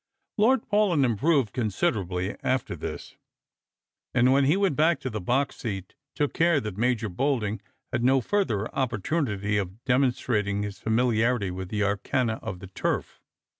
Lord 0.39 0.67
Paulyn 0.67 1.05
improved 1.05 1.53
considerably 1.53 2.35
after 2.41 2.75
this, 2.75 3.17
and 4.15 4.31
when 4.33 4.45
he 4.45 4.57
went 4.57 4.75
back 4.75 4.99
to 5.01 5.11
the 5.11 5.21
box 5.21 5.57
seat 5.57 5.93
took 6.15 6.33
care 6.33 6.59
that 6.59 6.75
Major 6.75 7.07
Bolding 7.07 7.61
had 7.93 8.03
no 8.03 8.19
farther 8.19 8.67
opportunity 8.73 9.57
of 9.59 9.83
demonstrating 9.85 10.63
his 10.63 10.79
familiarity 10.79 11.51
with 11.51 11.69
the 11.69 11.83
arcana 11.83 12.39
of 12.41 12.61
the 12.61 12.67
turf. 12.69 13.21